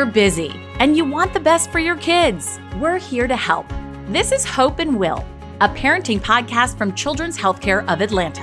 [0.00, 2.58] you're busy and you want the best for your kids.
[2.78, 3.70] We're here to help.
[4.06, 5.22] This is Hope and Will,
[5.60, 8.42] a parenting podcast from Children's Healthcare of Atlanta.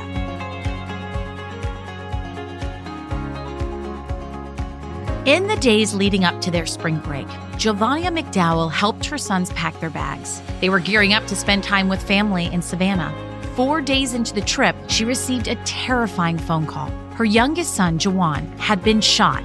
[5.26, 7.26] In the days leading up to their spring break,
[7.58, 10.44] Julvonnia McDowell helped her sons pack their bags.
[10.62, 13.12] They were gearing up to spend time with family in Savannah.
[13.56, 16.92] Four days into the trip, she received a terrifying phone call.
[17.16, 19.44] Her youngest son, Jawan, had been shot.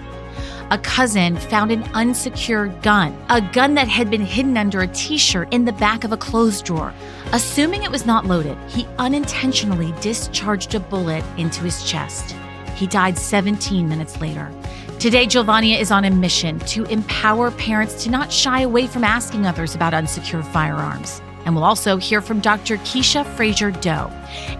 [0.73, 5.19] A cousin found an unsecured gun, a gun that had been hidden under a t
[5.19, 6.95] shirt in the back of a clothes drawer.
[7.33, 12.35] Assuming it was not loaded, he unintentionally discharged a bullet into his chest.
[12.75, 14.51] He died 17 minutes later.
[14.99, 19.45] Today, Julvonnia is on a mission to empower parents to not shy away from asking
[19.45, 21.21] others about unsecured firearms.
[21.45, 22.77] And we'll also hear from Dr.
[22.79, 24.11] Kiesha Fraser Doh,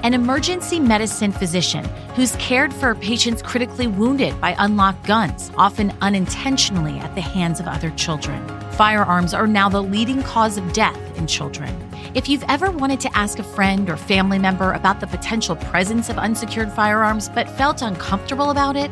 [0.03, 6.99] an emergency medicine physician who's cared for patients critically wounded by unlocked guns, often unintentionally
[6.99, 8.47] at the hands of other children.
[8.73, 11.75] Firearms are now the leading cause of death in children.
[12.15, 16.09] If you've ever wanted to ask a friend or family member about the potential presence
[16.09, 18.91] of unsecured firearms but felt uncomfortable about it,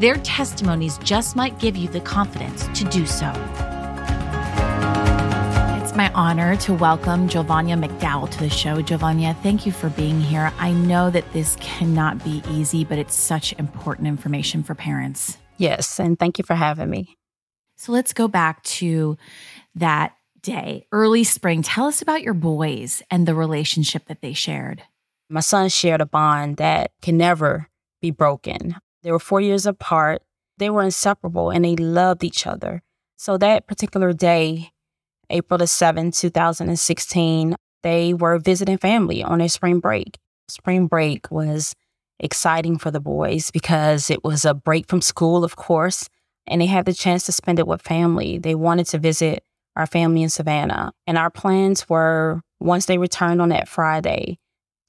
[0.00, 3.32] their testimonies just might give you the confidence to do so.
[5.92, 8.80] It's my honor to welcome Julvonnia McDowell to the show.
[8.80, 10.50] Julvonnia, thank you for being here.
[10.58, 15.36] I know that this cannot be easy, but it's such important information for parents.
[15.58, 17.18] Yes, and thank you for having me.
[17.76, 19.18] So let's go back to
[19.74, 21.60] that day, early spring.
[21.60, 24.82] Tell us about your boys and the relationship that they shared.
[25.28, 27.68] My sons shared a bond that can never
[28.00, 28.76] be broken.
[29.02, 30.22] They were four years apart.
[30.56, 32.80] They were inseparable and they loved each other.
[33.18, 34.71] So that particular day,
[35.30, 40.18] April the 7th, 2016, they were visiting family on their spring break.
[40.48, 41.74] Spring break was
[42.18, 46.08] exciting for the boys because it was a break from school, of course,
[46.46, 48.38] and they had the chance to spend it with family.
[48.38, 49.44] They wanted to visit
[49.76, 50.92] our family in Savannah.
[51.06, 54.38] And our plans were once they returned on that Friday,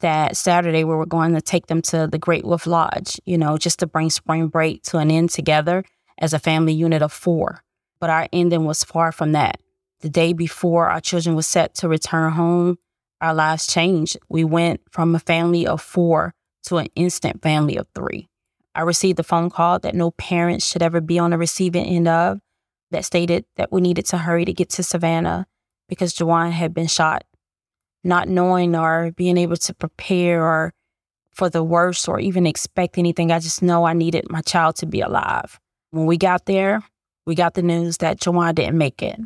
[0.02, 3.58] that Saturday we were going to take them to the Great Wolf Lodge, you know,
[3.58, 5.84] just to bring spring break to an end together
[6.18, 7.64] as a family unit of four.
[8.00, 9.60] But our ending was far from that.
[10.04, 12.78] The day before our children were set to return home,
[13.22, 14.18] our lives changed.
[14.28, 16.34] We went from a family of four
[16.64, 18.28] to an instant family of three.
[18.76, 22.10] I received a phone call that no parents should ever be on the receiving end
[22.10, 22.42] of
[22.92, 25.48] that stated that we needed to hurry to get to Savannah
[25.88, 27.24] because Jawan had been shot
[28.04, 30.74] not knowing or being able to prepare or
[31.32, 33.32] for the worst or even expect anything.
[33.32, 35.62] I just know I needed my child to be alive.
[35.92, 36.84] When we got there,
[37.26, 39.18] we got the news that Jawan didn't make it.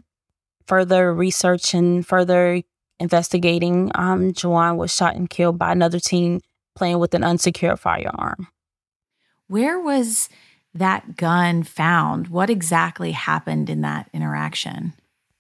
[0.68, 2.62] Further research and further
[3.00, 6.42] investigating, um, Jawan was shot and killed by another teen
[6.76, 8.48] playing with an unsecured firearm.
[9.48, 10.30] Where was
[10.74, 12.28] that gun found?
[12.28, 14.94] What exactly happened in that interaction?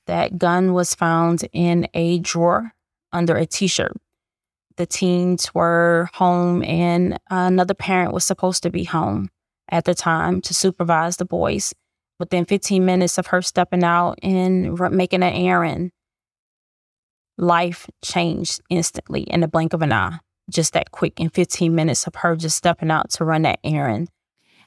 [0.05, 2.73] That gun was found in a drawer
[3.11, 3.97] under a t shirt.
[4.77, 9.29] The teens were home, and another parent was supposed to be home
[9.69, 11.73] at the time to supervise the boys.
[12.19, 15.91] Within 15 minutes of her stepping out and making an errand,
[17.37, 20.19] life changed instantly in the blink of an eye.
[20.49, 24.09] Just that quick, in 15 minutes of her just stepping out to run that errand.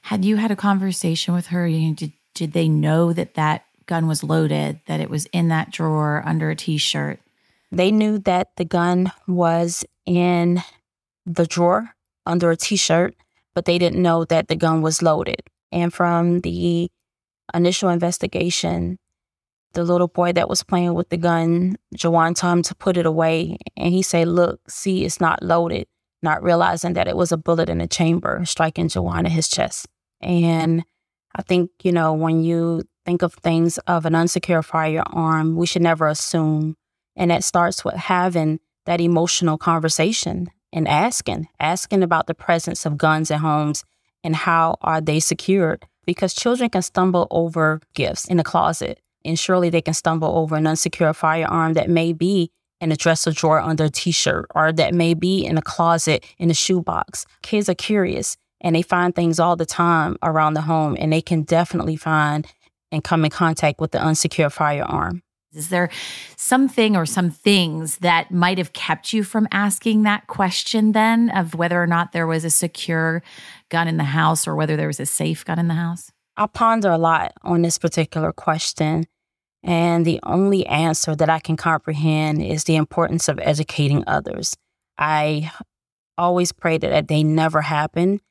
[0.03, 1.67] Had you had a conversation with her?
[1.67, 6.23] Did, did they know that that gun was loaded, that it was in that drawer
[6.25, 7.19] under a t shirt?
[7.71, 10.61] They knew that the gun was in
[11.25, 11.95] the drawer
[12.25, 13.15] under a t shirt,
[13.55, 15.41] but they didn't know that the gun was loaded.
[15.71, 16.91] And from the
[17.53, 18.97] initial investigation,
[19.73, 23.05] the little boy that was playing with the gun, Jawan told him to put it
[23.05, 23.57] away.
[23.77, 25.87] And he said, Look, see, it's not loaded,
[26.21, 29.87] not realizing that it was a bullet in the chamber striking Jawan in his chest.
[30.19, 30.83] And
[31.35, 35.81] I think, you know, when you think of things of an unsecured firearm, we should
[35.81, 36.75] never assume
[37.15, 42.97] and that starts with having that emotional conversation and asking, asking about the presence of
[42.97, 43.83] guns at homes
[44.23, 45.85] and how are they secured?
[46.05, 50.55] Because children can stumble over gifts in the closet, and surely they can stumble over
[50.55, 54.71] an unsecured firearm that may be in a dresser drawer under a t shirt or
[54.73, 57.25] that may be in a closet in a shoebox.
[57.43, 61.21] Kids are curious and they find things all the time around the home, and they
[61.21, 62.47] can definitely find
[62.91, 65.23] and come in contact with the unsecured firearm.
[65.53, 65.89] Is there
[66.37, 71.55] something or some things that might have kept you from asking that question then of
[71.55, 73.21] whether or not there was a secure
[73.71, 76.11] gun in the house or whether there was a safe gun in the house?
[76.37, 79.05] I ponder a lot on this particular question.
[79.63, 84.55] And the only answer that I can comprehend is the importance of educating others.
[84.97, 85.51] I
[86.17, 88.21] always pray that day never happen.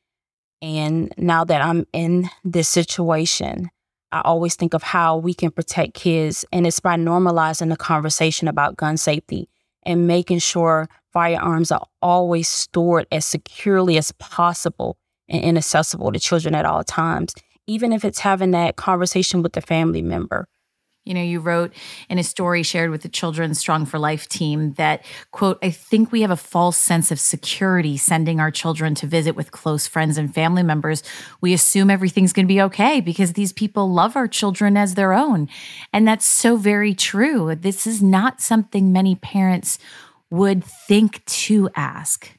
[0.62, 3.70] And now that I'm in this situation,
[4.12, 8.48] I always think of how we can protect kids, and it's by normalizing the conversation
[8.48, 9.48] about gun safety
[9.84, 14.98] and making sure firearms are always stored as securely as possible
[15.30, 17.32] and inaccessible to children at all times,
[17.66, 20.46] even if it's having that conversation with the family member
[21.04, 21.72] you know, you wrote
[22.10, 26.30] in a story shared with the Children's Strong4Life team that, quote, I think we have
[26.30, 30.62] a false sense of security sending our children to visit with close friends and family
[30.62, 31.02] members.
[31.40, 35.14] We assume everything's going to be okay because these people love our children as their
[35.14, 35.48] own.
[35.92, 37.54] And that's so very true.
[37.54, 39.78] This is not something many parents
[40.30, 42.30] would think to ask.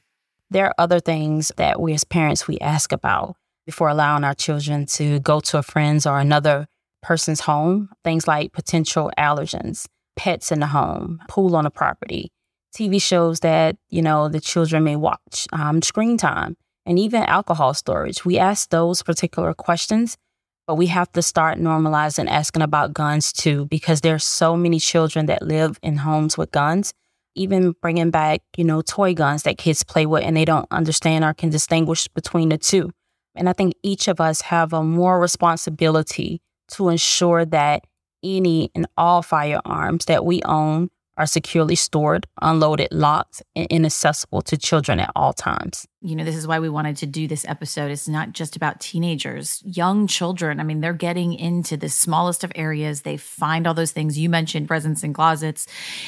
[0.52, 4.84] There are other things that we as parents we ask about before allowing our children
[4.84, 6.66] to go to a friend's or another
[7.02, 12.30] person's home, things like potential allergens, pets in the home, pool on the property,
[12.76, 17.72] TV shows that, you know, the children may watch, um, screen time, and even alcohol
[17.72, 18.22] storage.
[18.26, 20.18] We ask those particular questions,
[20.66, 25.24] but we have to start normalizing asking about guns too, because there's so many children
[25.26, 26.92] that live in homes with guns.
[27.34, 31.24] Even bringing back, you know, toy guns that kids play with and they don't understand
[31.24, 32.90] or can distinguish between the two.
[33.34, 36.42] And I think each of us have a more responsibility
[36.72, 37.84] to ensure that
[38.22, 44.56] any and all firearms that we own are securely stored, unloaded, locked, and inaccessible to
[44.56, 45.86] children at all times.
[46.00, 47.90] You know, this is why we wanted to do this episode.
[47.90, 50.58] It's not just about teenagers, young children.
[50.58, 53.02] I mean, they're getting into the smallest of areas.
[53.02, 55.66] They find all those things you mentioned presents in closets,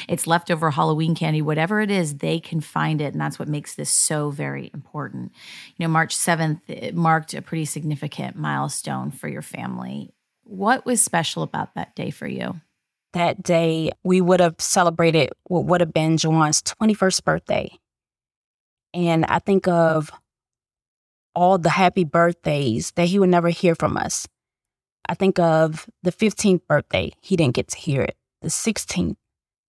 [0.09, 3.13] it's leftover Halloween candy, whatever it is, they can find it.
[3.13, 5.31] And that's what makes this so very important.
[5.77, 10.13] You know, March 7th marked a pretty significant milestone for your family.
[10.43, 12.59] What was special about that day for you?
[13.15, 17.71] That day, we would have celebrated what would have been Jawan's 21st birthday.
[18.93, 20.11] And I think of
[21.33, 24.27] all the happy birthdays that he would never hear from us.
[25.07, 28.17] I think of the 15th birthday, he didn't get to hear it.
[28.41, 29.15] The 16th,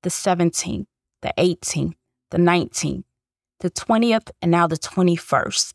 [0.02, 0.86] the 17th,
[1.22, 1.94] the 18th,
[2.32, 3.04] the 19th,
[3.60, 5.72] the 20th, and now the 21st.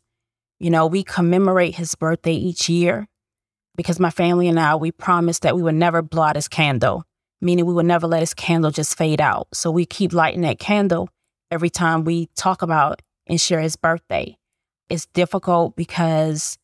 [0.60, 3.08] You know, we commemorate his birthday each year
[3.76, 7.06] because my family and I, we promised that we would never blow out his candle,
[7.42, 9.48] meaning we would never let his candle just fade out.
[9.52, 11.10] So we keep lighting that candle
[11.50, 14.36] every time we talk about and share his birthday.
[14.88, 16.56] It's difficult because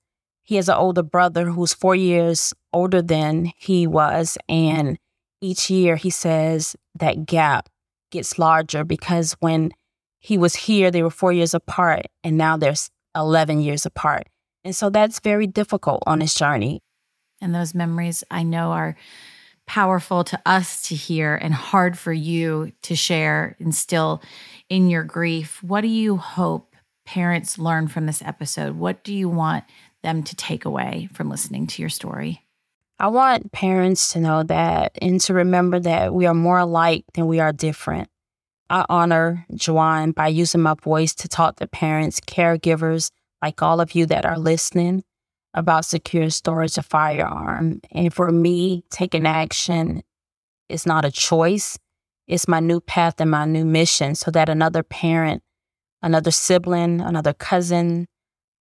[0.43, 4.39] he has an older brother who's four years older than he was.
[4.49, 4.99] And
[5.41, 7.69] each year he says that gap
[8.11, 9.73] gets larger because when
[10.21, 12.75] he was here, they were four years apart, and now they're
[13.15, 14.29] 11 years apart.
[14.65, 16.81] And so that's very difficult on his journey.
[17.41, 18.97] And those memories I know are
[19.69, 24.21] powerful to us to hear and hard for you to share and still
[24.69, 25.63] in your grief.
[25.63, 26.75] What do you hope
[27.07, 28.77] parents learn from this episode?
[28.77, 29.65] What do you want
[30.03, 32.43] them to take away from listening to your story?
[32.99, 37.27] I want parents to know that and to remember that we are more alike than
[37.27, 38.09] we are different.
[38.71, 43.11] I honor Jawan by using my voice to talk to parents, caregivers,
[43.41, 45.05] like all of you that are listening,
[45.55, 47.81] about secure storage of firearm.
[47.93, 50.03] And for me, taking action
[50.69, 51.79] is not a choice.
[52.27, 55.43] It's my new path and my new mission so that another parent,
[56.03, 58.07] another sibling, another cousin,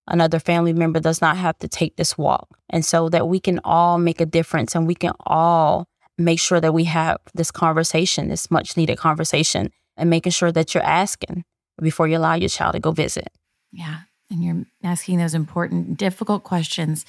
[0.08, 2.48] another family member does not have to take this walk.
[2.70, 6.62] And so that we can all make a difference and we can all make sure
[6.62, 11.44] that we have this conversation, this much needed conversation, and making sure that you're asking
[11.82, 13.27] before you allow your child to go visit.
[13.72, 17.05] Yeah and you're asking those important, difficult questions.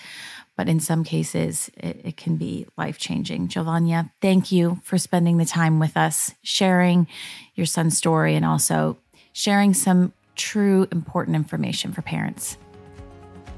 [0.56, 3.48] But in some cases, it, it can be life changing.
[3.48, 7.06] Julvonnia, thank you for spending the time with us, sharing
[7.54, 8.98] your son's story, and also
[9.32, 12.56] sharing some true important information for parents.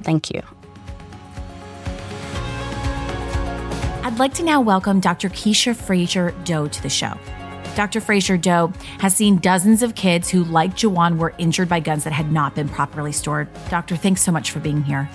[0.02, 0.42] Thank you.
[4.02, 5.28] I'd like to now welcome Dr.
[5.28, 7.18] Kiesha Fraser Doh to the show.
[7.76, 8.00] Dr.
[8.00, 12.12] Fraser Doh has seen dozens of kids who, like Jawan, were injured by guns that
[12.12, 13.48] had not been properly stored.
[13.68, 15.08] Doctor, thanks so much for being here.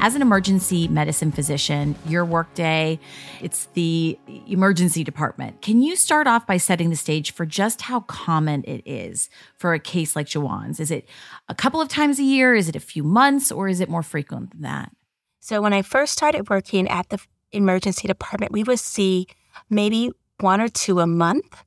[0.00, 2.98] As an emergency medicine physician, your workday,
[3.40, 4.18] it's the
[4.48, 5.62] emergency department.
[5.62, 9.74] Can you start off by setting the stage for just how common it is for
[9.74, 10.80] a case like Jawan's?
[10.80, 11.08] Is it
[11.48, 12.54] a couple of times a year?
[12.54, 13.52] Is it a few months?
[13.52, 14.92] Or is it more frequent than that?
[15.40, 17.20] So, when I first started working at the
[17.52, 19.26] emergency department, we would see
[19.70, 21.62] maybe one or two a month.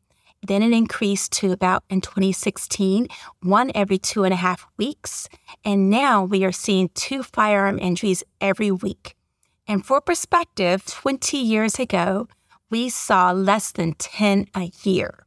[0.48, 3.08] Then it increased to about in 2016,
[3.42, 5.28] one every two and a half weeks.
[5.64, 9.16] And now we are seeing two firearm injuries every week.
[9.68, 12.28] And for perspective, 20 years ago,
[12.70, 15.26] we saw less than 10 a year.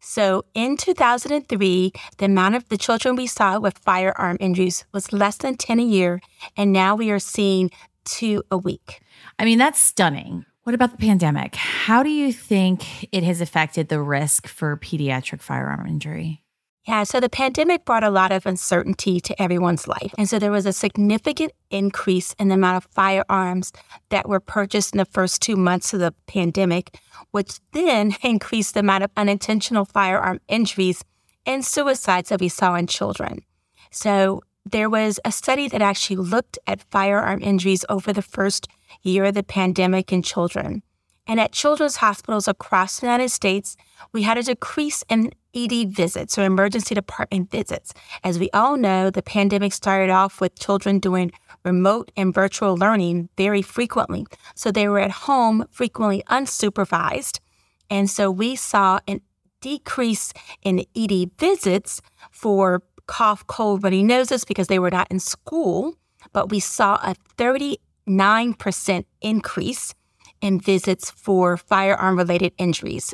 [0.00, 5.36] So in 2003, the amount of the children we saw with firearm injuries was less
[5.36, 6.20] than 10 a year.
[6.56, 7.70] And now we are seeing
[8.04, 9.00] two a week.
[9.38, 10.46] I mean, that's stunning.
[10.70, 11.56] What about the pandemic?
[11.56, 16.44] How do you think it has affected the risk for pediatric firearm injury?
[16.86, 20.14] Yeah, so the pandemic brought a lot of uncertainty to everyone's life.
[20.16, 23.72] And so there was a significant increase in the amount of firearms
[24.10, 26.96] that were purchased in the first two months of the pandemic,
[27.32, 31.02] which then increased the amount of unintentional firearm injuries
[31.46, 33.42] and suicides that we saw in children.
[33.90, 38.68] So there was a study that actually looked at firearm injuries over the first
[39.02, 40.82] year of the pandemic in children.
[41.26, 43.76] And at children's hospitals across the United States,
[44.12, 47.92] we had a decrease in ED visits or emergency department visits.
[48.24, 51.32] As we all know, the pandemic started off with children doing
[51.64, 54.26] remote and virtual learning very frequently.
[54.54, 57.40] So they were at home frequently unsupervised.
[57.88, 59.20] And so we saw a
[59.60, 62.00] decrease in ED visits
[62.30, 65.96] for cough, cold, runny noses because they were not in school.
[66.32, 69.94] But we saw a 39% increase
[70.40, 73.12] in visits for firearm related injuries.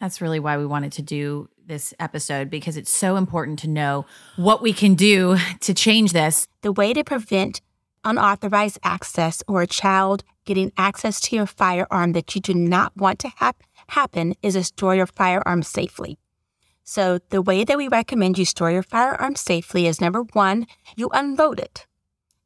[0.00, 4.06] That's really why we wanted to do this episode because it's so important to know
[4.36, 6.48] what we can do to change this.
[6.62, 7.60] The way to prevent
[8.04, 13.18] unauthorized access or a child getting access to your firearm that you do not want
[13.20, 13.54] to have
[13.88, 16.18] happen is to store your firearm safely.
[16.90, 20.66] So, the way that we recommend you store your firearm safely is number one,
[20.96, 21.86] you unload it.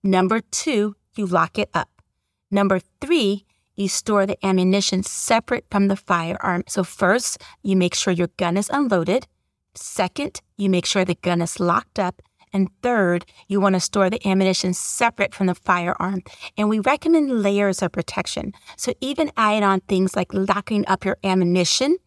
[0.02, 2.02] Number two, you lock it up.
[2.50, 3.46] Number three,
[3.76, 6.64] you store the ammunition separate from the firearm.
[6.66, 9.28] So, first, you make sure your gun is unloaded.
[9.76, 12.20] Second, you make sure the gun is locked up.
[12.52, 16.22] And third, you want to store the ammunition separate from the firearm.
[16.58, 18.54] And we recommend layers of protection.
[18.76, 21.98] So, even add on things like locking up your ammunition.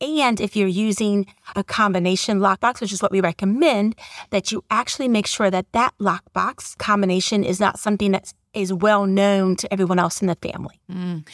[0.00, 3.94] And if you're using a combination lockbox, which is what we recommend,
[4.30, 9.56] that you actually make sure that that lockbox combination is not something that's well known
[9.56, 10.80] to everyone else in the family.
[10.90, 11.26] Mm.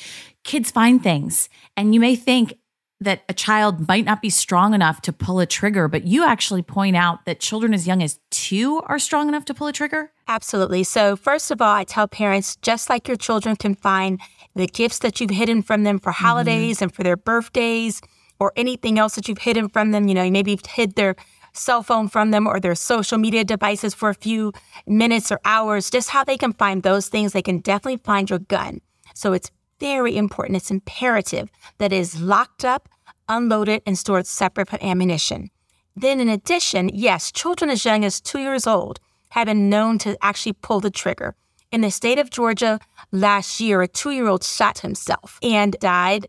[0.44, 2.54] Kids find things, and you may think
[3.00, 6.62] that a child might not be strong enough to pull a trigger, but you actually
[6.62, 10.12] point out that children as young as two are strong enough to pull a trigger?
[10.28, 10.82] Absolutely.
[10.82, 14.18] So, first of all, I tell parents just like your children can find
[14.54, 16.24] the gifts that you've hidden from them for mm-hmm.
[16.24, 16.84] holidays mm-hmm.
[16.84, 18.00] and for their birthdays
[18.38, 21.16] or anything else that you've hidden from them, you know, maybe you've hid their
[21.52, 24.52] cell phone from them or their social media devices for a few
[24.87, 28.38] minutes or hours, just how they can find those things, they can definitely find your
[28.38, 28.81] gun.
[29.14, 29.50] So it's
[29.81, 32.88] very important, it's imperative that it is locked up,
[33.28, 35.50] unloaded, and stored separate from ammunition.
[35.95, 39.00] Then, in addition, yes, children as young as two years old
[39.31, 41.35] have been known to actually pull the trigger.
[41.73, 42.78] In the state of Georgia
[43.12, 46.26] last year, a two year old shot himself and died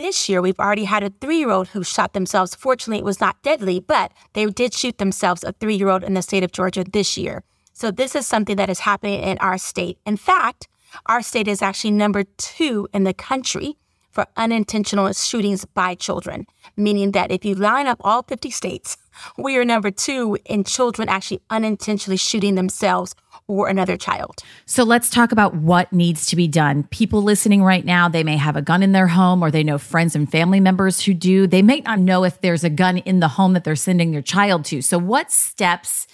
[0.00, 2.54] this year, we've already had a three year old who shot themselves.
[2.54, 6.14] Fortunately, it was not deadly, but they did shoot themselves, a three year old in
[6.14, 7.42] the state of Georgia this year.
[7.72, 9.98] So, this is something that is happening in our state.
[10.06, 10.68] In fact,
[11.06, 13.76] our state is actually number two in the country
[14.10, 18.96] for unintentional shootings by children, meaning that if you line up all 50 states,
[19.36, 23.14] we are number two in children actually unintentionally shooting themselves
[23.46, 24.42] or another child.
[24.64, 26.84] So let's talk about what needs to be done.
[26.84, 29.78] People listening right now, they may have a gun in their home or they know
[29.78, 31.46] friends and family members who do.
[31.46, 34.22] They may not know if there's a gun in the home that they're sending their
[34.22, 34.82] child to.
[34.82, 36.06] So, what steps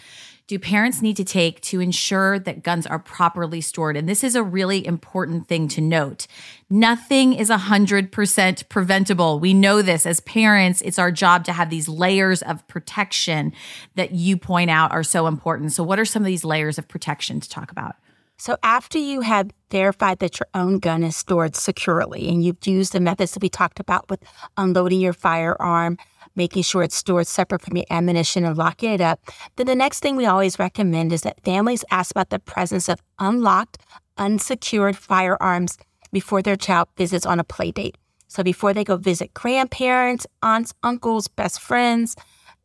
[0.47, 3.97] do parents need to take to ensure that guns are properly stored?
[3.97, 6.29] And this is a really important thing to note.
[6.71, 9.41] Nothing is 100% preventable.
[9.41, 10.83] We know this as parents.
[10.83, 13.53] It's our job to have these layers of protection
[13.97, 15.73] that you point out are so important.
[15.73, 17.97] So, what are some of these layers of protection to talk about?
[18.39, 22.93] So, after you have verified that your own gun is stored securely and you've used
[22.93, 24.23] the methods that we talked about with
[24.57, 25.99] unloading your firearm,
[26.37, 29.21] making sure it's stored separate from your ammunition and locking it up,
[29.57, 33.03] then the next thing we always recommend is that families ask about the presence of
[33.19, 33.79] unlocked,
[34.19, 35.79] unsecured firearms
[36.13, 37.97] before their child visits on a play date.
[38.29, 42.17] So before they go visit grandparents, aunts, uncles, best friends,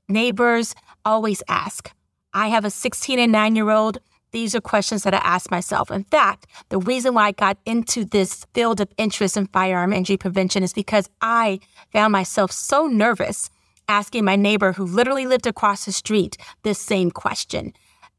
[0.10, 0.76] neighbors,
[1.06, 1.92] always ask.
[2.34, 4.00] I have a 16 and 9 year old.
[4.32, 5.92] These are questions that I ask myself.
[5.92, 10.18] In fact, the reason why I got into this field of interest in firearm injury
[10.18, 11.60] prevention is because I
[11.92, 13.50] found myself so nervous
[13.92, 17.74] asking my neighbor who literally lived across the street this same question,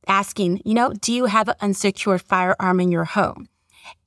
[0.07, 3.49] asking, you know, do you have an unsecured firearm in your home?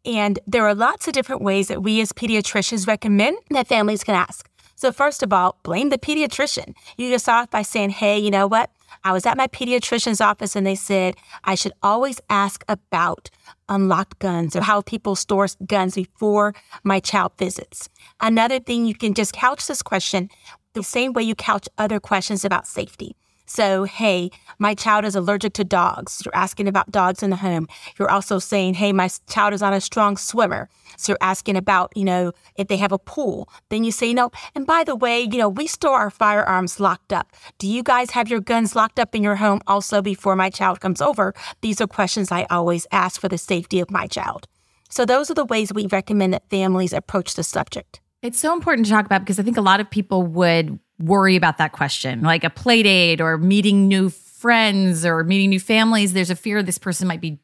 [0.05, 4.13] And there are lots of different ways that we as pediatricians recommend that families can
[4.13, 4.47] ask.
[4.75, 6.75] So, first of all, blame the pediatrician.
[6.97, 8.69] You just off by saying, hey, you know what?
[9.03, 13.31] I was at my pediatrician's office and they said I should always ask about
[13.67, 16.53] unlocked guns or how people store guns before
[16.83, 17.89] my child visits.
[18.19, 20.29] Another thing, you can just couch this question
[20.75, 23.15] the same way you couch other questions about safety.
[23.47, 26.23] So, hey, my child is allergic to dogs.
[26.25, 27.67] You're asking about dogs in the home.
[27.97, 30.67] You're also saying, hey, my child is not a strong swimmer.
[30.97, 33.47] So you're asking about, you know, if they have a pool.
[33.69, 34.31] Then you say, no.
[34.55, 37.33] And by the way, you know, we store our firearms locked up.
[37.59, 40.79] Do you guys have your guns locked up in your home also before my child
[40.79, 41.33] comes over?
[41.61, 44.47] These are questions I always ask for the safety of my child.
[44.89, 48.01] So those are the ways we recommend that families approach the subject.
[48.21, 51.35] It's so important to talk about because I think a lot of people would worry
[51.35, 56.13] about that question, like a play date or meeting new friends or meeting new families,
[56.13, 57.39] there's a fear this person might be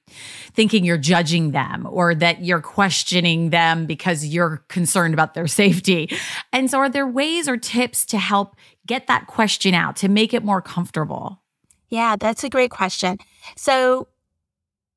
[0.54, 6.16] thinking you're judging them or that you're questioning them because you're concerned about their safety.
[6.54, 10.34] And so, are there ways or tips to help get that question out to make
[10.34, 11.42] it more comfortable?
[11.90, 13.18] Yeah, that's a great question.
[13.56, 14.08] So,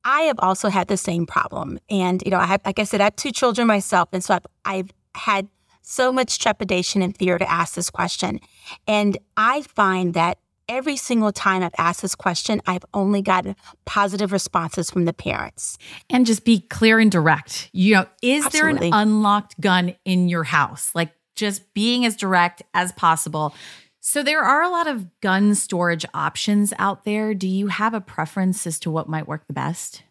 [0.04, 1.78] I have also had the same problem.
[1.88, 4.10] And, you know, I have, like I said, I have two children myself.
[4.12, 5.48] And so I've, I've had
[5.84, 8.40] so much trepidation and fear to ask this question.
[8.88, 10.38] And I find that
[10.68, 15.78] every single time I've asked this question, I've only gotten positive responses from the parents.
[16.08, 17.68] And just be clear and direct.
[17.72, 18.90] You know, is Absolutely.
[18.90, 20.90] there an unlocked gun in your house?
[20.94, 23.54] Like just being as direct as possible.
[24.00, 27.34] So there are a lot of gun storage options out there.
[27.34, 30.02] Do you have a preference as to what might work the best?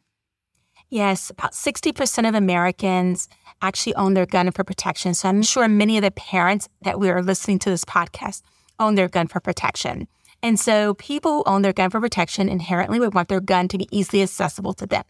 [0.93, 3.27] Yes, about 60% of Americans
[3.63, 5.15] actually own their gun for protection.
[5.15, 8.43] So I'm sure many of the parents that we are listening to this podcast
[8.79, 10.07] own their gun for protection.
[10.43, 13.77] And so people who own their gun for protection inherently would want their gun to
[13.79, 15.03] be easily accessible to them.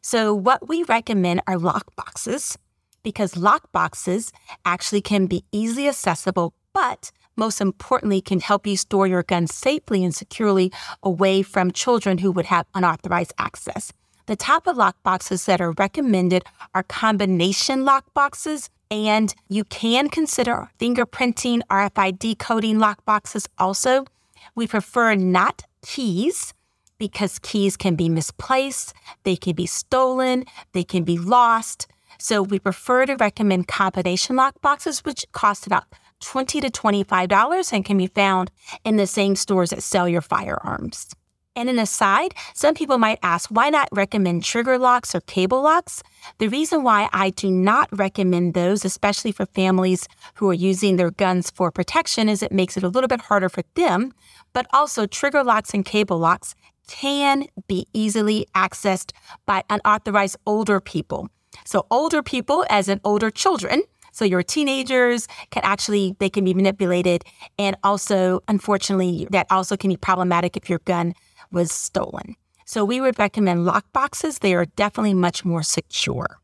[0.00, 2.58] So what we recommend are lock boxes
[3.04, 4.32] because lock boxes
[4.64, 10.02] actually can be easily accessible, but most importantly, can help you store your gun safely
[10.02, 10.72] and securely
[11.04, 13.92] away from children who would have unauthorized access.
[14.26, 20.08] The type of lock boxes that are recommended are combination lock boxes, and you can
[20.08, 24.06] consider fingerprinting RFID coding lock boxes also.
[24.54, 26.54] We prefer not keys
[26.96, 31.86] because keys can be misplaced, they can be stolen, they can be lost.
[32.18, 35.84] So we prefer to recommend combination lock boxes, which cost about
[36.20, 38.50] 20 to $25 and can be found
[38.84, 41.14] in the same stores that sell your firearms.
[41.56, 46.02] And an aside, some people might ask, why not recommend trigger locks or cable locks?
[46.38, 51.12] The reason why I do not recommend those, especially for families who are using their
[51.12, 54.12] guns for protection, is it makes it a little bit harder for them.
[54.52, 56.56] But also, trigger locks and cable locks
[56.88, 59.12] can be easily accessed
[59.46, 61.28] by unauthorized older people.
[61.64, 63.82] So, older people, as in older children,
[64.14, 67.24] so your teenagers can actually, they can be manipulated.
[67.58, 71.14] And also, unfortunately, that also can be problematic if your gun
[71.50, 72.36] was stolen.
[72.66, 74.38] So we would recommend lock boxes.
[74.38, 76.38] They are definitely much more secure.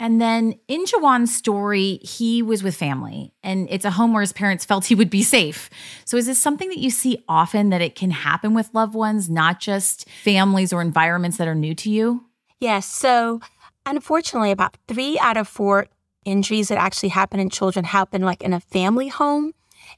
[0.00, 4.32] And then in Jawan's story, he was with family, and it's a home where his
[4.32, 5.68] parents felt he would be safe.
[6.04, 9.28] So, is this something that you see often that it can happen with loved ones,
[9.28, 12.24] not just families or environments that are new to you?
[12.60, 12.86] Yes.
[12.86, 13.40] So,
[13.86, 15.88] unfortunately, about three out of four
[16.24, 19.52] injuries that actually happen in children happen like in a family home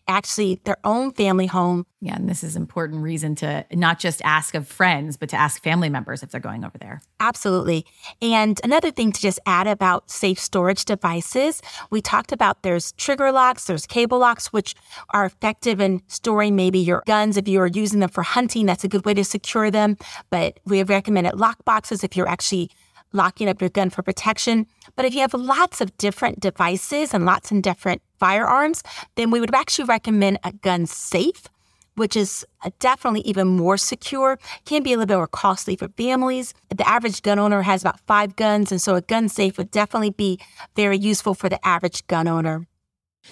[0.08, 1.86] actually their own family home.
[2.00, 5.62] Yeah, and this is important reason to not just ask of friends, but to ask
[5.62, 7.02] family members if they're going over there.
[7.20, 7.84] Absolutely.
[8.22, 11.60] And another thing to just add about safe storage devices,
[11.90, 14.74] we talked about there's trigger locks, there's cable locks, which
[15.10, 18.66] are effective in storing maybe your guns if you are using them for hunting.
[18.66, 19.96] That's a good way to secure them.
[20.30, 22.70] But we have recommended lock boxes if you're actually
[23.12, 24.66] locking up your gun for protection.
[24.96, 28.82] But if you have lots of different devices and lots of different firearms,
[29.16, 31.48] then we would actually recommend a gun safe,
[31.96, 35.88] which is uh, definitely even more secure, can be a little bit more costly for
[35.88, 36.54] families.
[36.74, 40.10] The average gun owner has about five guns, and so a gun safe would definitely
[40.10, 40.38] be
[40.76, 42.66] very useful for the average gun owner.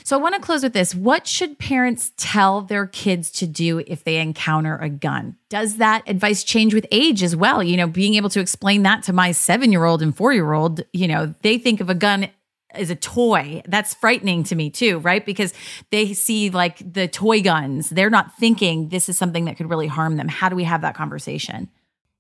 [0.05, 0.95] So I want to close with this.
[0.95, 5.37] What should parents tell their kids to do if they encounter a gun?
[5.49, 7.63] Does that advice change with age as well?
[7.63, 10.53] You know, being able to explain that to my seven year old and four year
[10.53, 12.29] old, you know, they think of a gun
[12.73, 13.63] as a toy.
[13.67, 15.25] That's frightening to me too, right?
[15.25, 15.55] Because
[15.91, 17.91] they see like the toy guns.
[17.91, 20.29] They're not thinking this is something that could really harm them.
[20.29, 21.69] How do we have that conversation?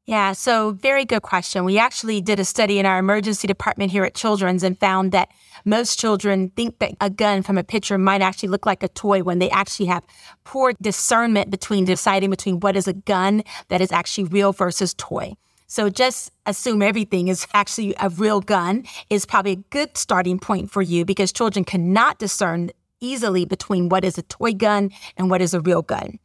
[0.08, 1.66] Yeah, so very good question.
[1.66, 5.28] We actually did a study in our emergency department here at Children's and found that
[5.66, 9.22] most children think that a gun from a picture might actually look like a toy
[9.22, 10.02] when they actually have
[10.44, 15.34] poor discernment between deciding between what is a gun that is actually real versus toy.
[15.66, 20.70] So just assume everything is actually a real gun is probably a good starting point
[20.70, 22.70] for you because children cannot discern
[23.02, 26.18] easily between what is a toy gun and what is a real gun.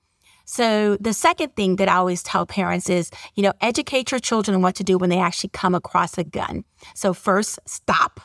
[0.46, 4.56] So the second thing that I always tell parents is, you know, educate your children
[4.56, 6.66] on what to do when they actually come across a gun.
[6.96, 8.20] So first, stop,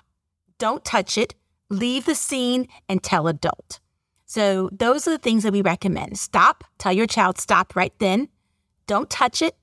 [0.59, 1.35] don't touch it,
[1.71, 3.81] leave the scene and tell adult.
[4.31, 6.19] So, those are the things that we recommend.
[6.19, 8.29] Stop, tell your child stop right then.
[8.87, 9.57] Don't touch it.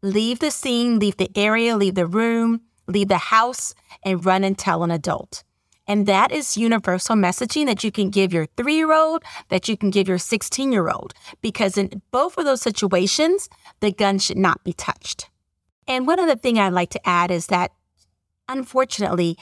[0.00, 4.56] Leave the scene, leave the area, leave the room, leave the house, and run and
[4.56, 5.44] tell an adult.
[5.88, 9.76] And that is universal messaging that you can give your three year old, that you
[9.76, 13.48] can give your 16 year old, because in both of those situations,
[13.80, 15.30] the gun should not be touched.
[15.88, 17.72] And one other thing I'd like to add is that,
[18.48, 19.38] unfortunately,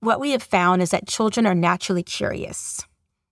[0.00, 2.84] what we have found is that children are naturally curious.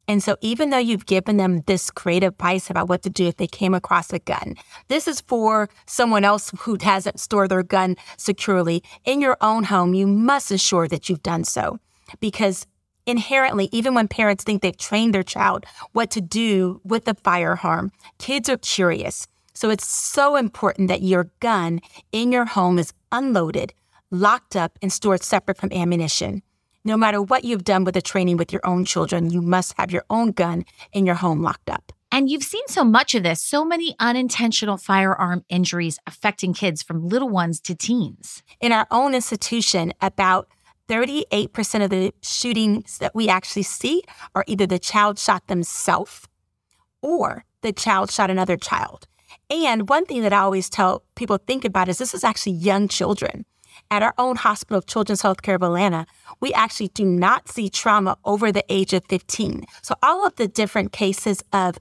[0.06, 3.36] And so, even though you've given them this great advice about what to do if
[3.36, 4.56] they came across a gun,
[4.88, 8.82] this is for someone else who hasn't stored their gun securely.
[9.04, 11.78] In your own home, you must ensure that you've done so
[12.18, 12.66] because
[13.06, 17.92] inherently, even when parents think they've trained their child what to do with a firearm,
[18.18, 19.26] kids are curious.
[19.54, 21.80] So, it's so important that your gun
[22.12, 23.74] in your home is unloaded,
[24.10, 26.42] locked up, and stored separate from ammunition.
[26.82, 29.90] No matter what you've done with the training with your own children, you must have
[29.90, 31.92] your own gun in your home locked up.
[32.12, 37.06] And you've seen so much of this, so many unintentional firearm injuries affecting kids from
[37.06, 38.42] little ones to teens.
[38.60, 40.48] In our own institution, about
[40.90, 44.02] 38% of the shootings that we actually see
[44.34, 46.26] are either the child shot themselves
[47.00, 49.06] or the child shot another child.
[49.48, 52.88] And one thing that I always tell people think about is this is actually young
[52.88, 53.44] children.
[53.88, 56.06] At our own hospital of Children's Healthcare of Atlanta,
[56.40, 59.64] we actually do not see trauma over the age of 15.
[59.82, 61.78] So, all of the different cases of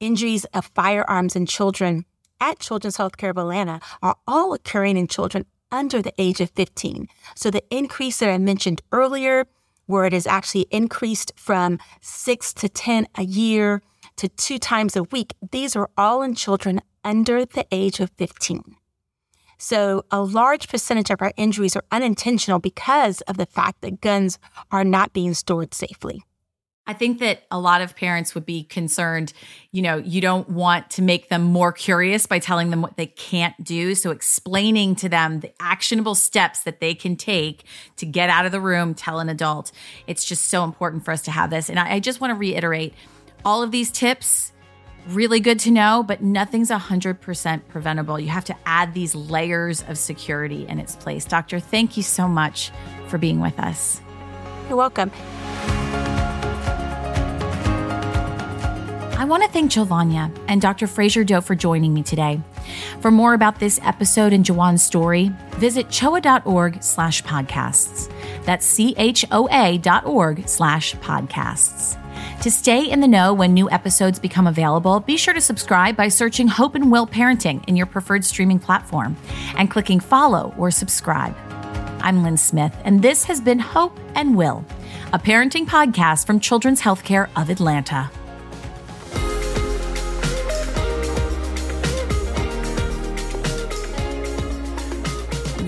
[0.00, 2.04] injuries of firearms in children
[2.40, 7.08] at Children's Healthcare of Atlanta are all occurring in children under the age of 15.
[7.34, 9.46] So, the increase that I mentioned earlier,
[9.86, 13.82] where it is actually increased from six to 10 a year
[14.16, 18.76] to two times a week, these are all in children under the age of 15.
[19.58, 24.38] So, a large percentage of our injuries are unintentional because of the fact that guns
[24.70, 26.22] are not being stored safely.
[26.88, 29.34] I think that a lot of parents would be concerned.
[29.72, 33.06] You know, you don't want to make them more curious by telling them what they
[33.06, 33.94] can't do.
[33.94, 37.64] So, explaining to them the actionable steps that they can take
[37.98, 39.70] to get out of the room, tell an adult.
[40.06, 41.68] It's just so important for us to have this.
[41.68, 42.94] And I, I just want to reiterate
[43.44, 44.52] all of these tips
[45.08, 48.18] really good to know, but nothing's 100% preventable.
[48.18, 51.24] You have to add these layers of security in its place.
[51.24, 52.70] Doctor, thank you so much
[53.06, 54.00] for being with us.
[54.68, 55.10] You're welcome.
[59.18, 60.86] I want to thank Julvonnia and Dr.
[60.86, 62.40] Fraser Doh for joining me today.
[63.00, 68.08] For more about this episode and Jawan's story, visit choa.org slash podcasts.
[68.44, 72.00] That's C-H-O-A dot org slash podcasts.
[72.42, 76.06] To stay in the know when new episodes become available, be sure to subscribe by
[76.06, 79.16] searching Hope and Will Parenting in your preferred streaming platform
[79.56, 81.34] and clicking follow or subscribe.
[82.02, 84.64] I'm Lynn Smith, and this has been Hope and Will,
[85.12, 88.12] a parenting podcast from Children's Healthcare of Atlanta.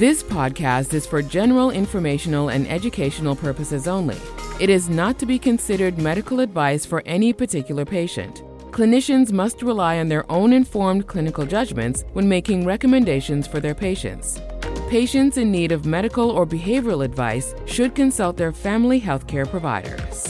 [0.00, 4.16] This podcast is for general informational and educational purposes only.
[4.58, 8.42] It is not to be considered medical advice for any particular patient.
[8.70, 14.40] Clinicians must rely on their own informed clinical judgments when making recommendations for their patients.
[14.88, 20.29] Patients in need of medical or behavioral advice should consult their family healthcare providers.